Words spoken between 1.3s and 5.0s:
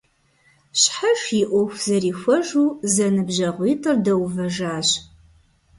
и Iуэху зэрихуэжу зэныбжьэгъуитIыр дэувэжащ.